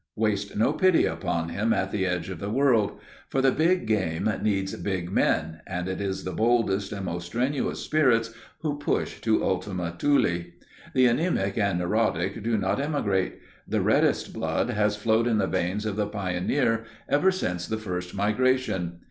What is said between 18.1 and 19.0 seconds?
migration.